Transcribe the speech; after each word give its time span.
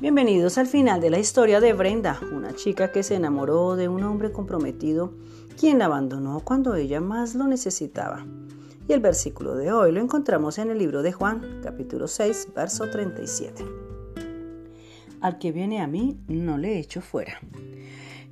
Bienvenidos 0.00 0.56
al 0.56 0.66
final 0.66 1.02
de 1.02 1.10
la 1.10 1.18
historia 1.18 1.60
de 1.60 1.74
Brenda, 1.74 2.18
una 2.32 2.54
chica 2.54 2.90
que 2.90 3.02
se 3.02 3.16
enamoró 3.16 3.76
de 3.76 3.88
un 3.88 4.02
hombre 4.02 4.32
comprometido, 4.32 5.12
quien 5.58 5.78
la 5.78 5.84
abandonó 5.84 6.40
cuando 6.40 6.74
ella 6.74 7.02
más 7.02 7.34
lo 7.34 7.46
necesitaba. 7.46 8.24
Y 8.88 8.94
el 8.94 9.00
versículo 9.00 9.54
de 9.56 9.72
hoy 9.72 9.92
lo 9.92 10.00
encontramos 10.00 10.56
en 10.56 10.70
el 10.70 10.78
libro 10.78 11.02
de 11.02 11.12
Juan, 11.12 11.60
capítulo 11.62 12.08
6, 12.08 12.48
verso 12.56 12.88
37. 12.88 13.62
Al 15.20 15.36
que 15.36 15.52
viene 15.52 15.82
a 15.82 15.86
mí, 15.86 16.18
no 16.28 16.56
le 16.56 16.78
echo 16.78 17.02
fuera. 17.02 17.38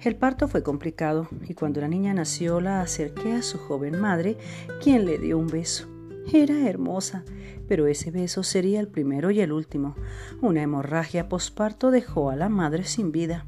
El 0.00 0.16
parto 0.16 0.48
fue 0.48 0.62
complicado 0.62 1.28
y 1.46 1.52
cuando 1.52 1.82
la 1.82 1.88
niña 1.88 2.14
nació 2.14 2.62
la 2.62 2.80
acerqué 2.80 3.34
a 3.34 3.42
su 3.42 3.58
joven 3.58 4.00
madre, 4.00 4.38
quien 4.82 5.04
le 5.04 5.18
dio 5.18 5.36
un 5.36 5.48
beso. 5.48 5.97
Era 6.32 6.68
hermosa, 6.68 7.24
pero 7.68 7.86
ese 7.86 8.10
beso 8.10 8.42
sería 8.42 8.80
el 8.80 8.88
primero 8.88 9.30
y 9.30 9.40
el 9.40 9.50
último. 9.50 9.96
Una 10.42 10.62
hemorragia 10.62 11.28
posparto 11.28 11.90
dejó 11.90 12.30
a 12.30 12.36
la 12.36 12.50
madre 12.50 12.84
sin 12.84 13.12
vida. 13.12 13.46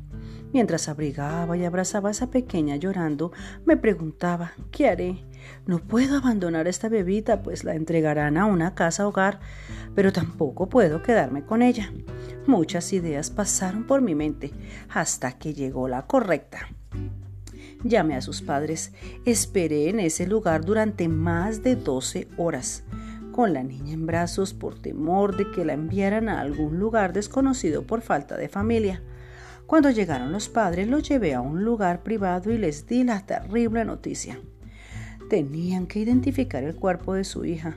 Mientras 0.52 0.88
abrigaba 0.88 1.56
y 1.56 1.64
abrazaba 1.64 2.08
a 2.08 2.12
esa 2.12 2.30
pequeña 2.30 2.76
llorando, 2.76 3.32
me 3.66 3.76
preguntaba, 3.76 4.52
¿qué 4.70 4.88
haré? 4.88 5.24
No 5.66 5.78
puedo 5.78 6.16
abandonar 6.16 6.66
a 6.66 6.70
esta 6.70 6.88
bebita, 6.88 7.42
pues 7.42 7.64
la 7.64 7.74
entregarán 7.74 8.36
a 8.36 8.46
una 8.46 8.74
casa 8.74 9.06
hogar, 9.06 9.40
pero 9.94 10.12
tampoco 10.12 10.68
puedo 10.68 11.02
quedarme 11.02 11.44
con 11.44 11.62
ella. 11.62 11.92
Muchas 12.46 12.92
ideas 12.92 13.30
pasaron 13.30 13.86
por 13.86 14.00
mi 14.00 14.14
mente, 14.14 14.52
hasta 14.88 15.38
que 15.38 15.54
llegó 15.54 15.86
la 15.86 16.06
correcta. 16.06 16.68
Llamé 17.82 18.14
a 18.14 18.20
sus 18.20 18.42
padres. 18.42 18.92
Esperé 19.24 19.88
en 19.88 20.00
ese 20.00 20.26
lugar 20.26 20.64
durante 20.64 21.08
más 21.08 21.62
de 21.62 21.76
12 21.76 22.28
horas, 22.36 22.84
con 23.32 23.54
la 23.54 23.62
niña 23.62 23.94
en 23.94 24.06
brazos 24.06 24.52
por 24.52 24.78
temor 24.78 25.36
de 25.36 25.50
que 25.50 25.64
la 25.64 25.72
enviaran 25.72 26.28
a 26.28 26.40
algún 26.40 26.78
lugar 26.78 27.12
desconocido 27.14 27.86
por 27.86 28.02
falta 28.02 28.36
de 28.36 28.48
familia. 28.48 29.02
Cuando 29.66 29.88
llegaron 29.90 30.32
los 30.32 30.48
padres, 30.48 30.88
los 30.88 31.08
llevé 31.08 31.32
a 31.32 31.40
un 31.40 31.64
lugar 31.64 32.02
privado 32.02 32.52
y 32.52 32.58
les 32.58 32.86
di 32.86 33.04
la 33.04 33.24
terrible 33.24 33.84
noticia. 33.84 34.38
Tenían 35.30 35.86
que 35.86 36.00
identificar 36.00 36.64
el 36.64 36.74
cuerpo 36.74 37.14
de 37.14 37.24
su 37.24 37.44
hija. 37.44 37.76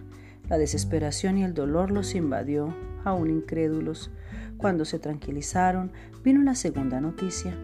La 0.49 0.57
desesperación 0.57 1.37
y 1.37 1.43
el 1.43 1.53
dolor 1.53 1.91
los 1.91 2.15
invadió, 2.15 2.75
aún 3.05 3.29
incrédulos. 3.29 4.11
Cuando 4.57 4.85
se 4.85 4.99
tranquilizaron, 4.99 5.91
vino 6.23 6.41
la 6.41 6.55
segunda 6.55 6.99
noticia. 6.99 7.55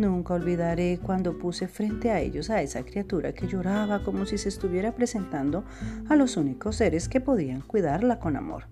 Nunca 0.00 0.32
olvidaré 0.32 0.98
cuando 0.98 1.36
puse 1.36 1.68
frente 1.68 2.10
a 2.10 2.20
ellos 2.20 2.48
a 2.48 2.62
esa 2.62 2.84
criatura 2.84 3.34
que 3.34 3.46
lloraba 3.46 4.02
como 4.02 4.24
si 4.24 4.38
se 4.38 4.48
estuviera 4.48 4.94
presentando 4.94 5.62
a 6.08 6.16
los 6.16 6.38
únicos 6.38 6.76
seres 6.76 7.06
que 7.06 7.20
podían 7.20 7.60
cuidarla 7.60 8.18
con 8.18 8.34
amor. 8.38 8.64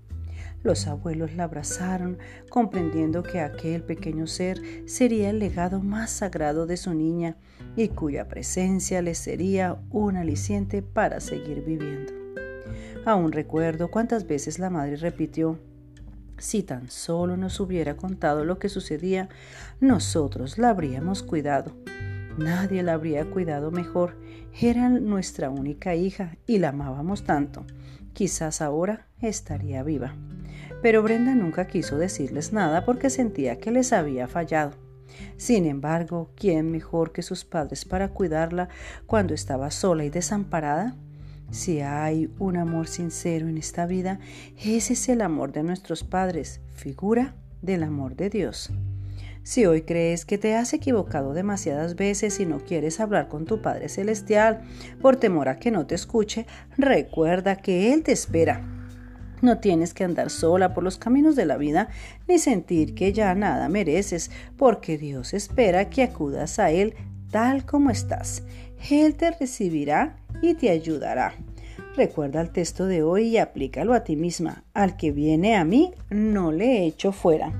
Los 0.62 0.86
abuelos 0.86 1.34
la 1.34 1.44
abrazaron, 1.44 2.16
comprendiendo 2.48 3.22
que 3.22 3.40
aquel 3.40 3.82
pequeño 3.82 4.26
ser 4.26 4.58
sería 4.86 5.28
el 5.28 5.38
legado 5.38 5.82
más 5.82 6.12
sagrado 6.12 6.64
de 6.64 6.78
su 6.78 6.94
niña 6.94 7.36
y 7.76 7.88
cuya 7.88 8.26
presencia 8.26 9.02
les 9.02 9.18
sería 9.18 9.76
un 9.90 10.16
aliciente 10.16 10.80
para 10.80 11.20
seguir 11.20 11.62
viviendo. 11.62 12.10
Aún 13.04 13.32
recuerdo 13.32 13.90
cuántas 13.90 14.26
veces 14.26 14.58
la 14.58 14.70
madre 14.70 14.96
repitió, 14.96 15.58
si 16.38 16.62
tan 16.62 16.90
solo 16.90 17.36
nos 17.36 17.60
hubiera 17.60 17.96
contado 17.96 18.44
lo 18.44 18.58
que 18.58 18.68
sucedía, 18.68 19.28
nosotros 19.80 20.58
la 20.58 20.70
habríamos 20.70 21.22
cuidado. 21.22 21.72
Nadie 22.38 22.82
la 22.82 22.94
habría 22.94 23.28
cuidado 23.28 23.70
mejor. 23.70 24.16
Era 24.60 24.88
nuestra 24.88 25.50
única 25.50 25.94
hija 25.94 26.36
y 26.46 26.58
la 26.58 26.68
amábamos 26.68 27.24
tanto. 27.24 27.66
Quizás 28.12 28.62
ahora 28.62 29.06
estaría 29.20 29.82
viva. 29.82 30.14
Pero 30.82 31.02
Brenda 31.02 31.34
nunca 31.34 31.66
quiso 31.66 31.98
decirles 31.98 32.52
nada 32.52 32.84
porque 32.84 33.10
sentía 33.10 33.58
que 33.58 33.72
les 33.72 33.92
había 33.92 34.28
fallado. 34.28 34.72
Sin 35.36 35.66
embargo, 35.66 36.30
¿quién 36.36 36.70
mejor 36.70 37.12
que 37.12 37.22
sus 37.22 37.44
padres 37.44 37.84
para 37.84 38.10
cuidarla 38.10 38.68
cuando 39.06 39.34
estaba 39.34 39.70
sola 39.70 40.04
y 40.04 40.10
desamparada? 40.10 40.96
Si 41.50 41.80
hay 41.80 42.30
un 42.38 42.58
amor 42.58 42.88
sincero 42.88 43.48
en 43.48 43.56
esta 43.56 43.86
vida, 43.86 44.20
ese 44.62 44.92
es 44.92 45.08
el 45.08 45.22
amor 45.22 45.52
de 45.52 45.62
nuestros 45.62 46.04
padres, 46.04 46.60
figura 46.74 47.34
del 47.62 47.82
amor 47.82 48.16
de 48.16 48.28
Dios. 48.28 48.70
Si 49.44 49.64
hoy 49.64 49.80
crees 49.80 50.26
que 50.26 50.36
te 50.36 50.54
has 50.54 50.74
equivocado 50.74 51.32
demasiadas 51.32 51.96
veces 51.96 52.38
y 52.38 52.44
no 52.44 52.58
quieres 52.58 53.00
hablar 53.00 53.28
con 53.28 53.46
tu 53.46 53.62
Padre 53.62 53.88
Celestial 53.88 54.60
por 55.00 55.16
temor 55.16 55.48
a 55.48 55.58
que 55.58 55.70
no 55.70 55.86
te 55.86 55.94
escuche, 55.94 56.46
recuerda 56.76 57.56
que 57.56 57.94
Él 57.94 58.02
te 58.02 58.12
espera. 58.12 58.62
No 59.40 59.58
tienes 59.58 59.94
que 59.94 60.04
andar 60.04 60.28
sola 60.28 60.74
por 60.74 60.84
los 60.84 60.98
caminos 60.98 61.34
de 61.34 61.46
la 61.46 61.56
vida 61.56 61.88
ni 62.28 62.38
sentir 62.38 62.94
que 62.94 63.14
ya 63.14 63.34
nada 63.34 63.70
mereces, 63.70 64.30
porque 64.58 64.98
Dios 64.98 65.32
espera 65.32 65.88
que 65.88 66.02
acudas 66.02 66.58
a 66.58 66.70
Él 66.70 66.94
tal 67.30 67.64
como 67.64 67.88
estás. 67.88 68.42
Él 68.90 69.14
te 69.14 69.30
recibirá 69.30 70.16
y 70.42 70.54
te 70.54 70.70
ayudará. 70.70 71.34
Recuerda 71.96 72.40
el 72.40 72.50
texto 72.50 72.86
de 72.86 73.02
hoy 73.02 73.28
y 73.28 73.38
aplícalo 73.38 73.92
a 73.92 74.04
ti 74.04 74.16
misma. 74.16 74.64
Al 74.72 74.96
que 74.96 75.10
viene 75.10 75.56
a 75.56 75.64
mí, 75.64 75.92
no 76.10 76.52
le 76.52 76.86
echo 76.86 77.12
fuera. 77.12 77.52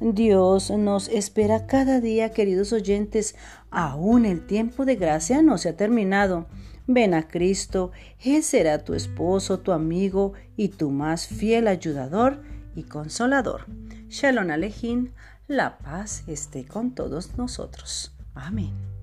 Dios 0.00 0.70
nos 0.70 1.08
espera 1.08 1.66
cada 1.66 2.00
día, 2.00 2.30
queridos 2.30 2.72
oyentes. 2.72 3.36
Aún 3.70 4.24
el 4.24 4.46
tiempo 4.46 4.84
de 4.84 4.96
gracia 4.96 5.42
no 5.42 5.58
se 5.58 5.70
ha 5.70 5.76
terminado. 5.76 6.46
Ven 6.86 7.14
a 7.14 7.28
Cristo, 7.28 7.92
Él 8.24 8.42
será 8.42 8.84
tu 8.84 8.94
esposo, 8.94 9.60
tu 9.60 9.72
amigo 9.72 10.32
y 10.56 10.68
tu 10.68 10.90
más 10.90 11.26
fiel 11.26 11.68
ayudador 11.68 12.42
y 12.74 12.82
consolador. 12.82 13.66
Shalom 14.08 14.50
Alejín, 14.50 15.12
la 15.46 15.78
paz 15.78 16.24
esté 16.26 16.64
con 16.64 16.94
todos 16.94 17.36
nosotros. 17.36 18.12
Amén. 18.34 18.99